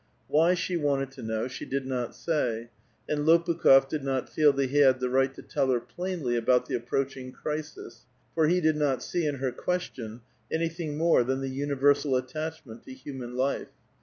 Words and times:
Why 0.27 0.55
she 0.55 0.77
wanted 0.77 1.11
to 1.11 1.21
know, 1.21 1.47
she 1.47 1.63
did 1.63 1.85
not 1.85 2.15
say, 2.15 2.71
and 3.07 3.19
Lopukh6f 3.23 3.87
did 3.87 4.03
not 4.03 4.29
feel 4.31 4.51
that 4.53 4.71
he 4.71 4.77
had 4.77 4.99
the 4.99 5.11
right 5.11 5.31
to 5.35 5.43
tell 5.43 5.69
her 5.69 5.79
plainly 5.79 6.35
about 6.35 6.65
the 6.65 6.73
approach 6.73 7.15
ing 7.15 7.31
crisis, 7.33 8.07
for 8.33 8.47
he 8.47 8.61
did 8.61 8.77
not 8.77 9.03
see 9.03 9.27
in 9.27 9.35
her 9.35 9.51
question 9.51 10.21
anything 10.51 10.97
more 10.97 11.23
than 11.23 11.39
the 11.41 11.49
universal 11.49 12.15
attachment 12.15 12.81
to 12.85 12.93
human 12.95 13.37
life. 13.37 13.69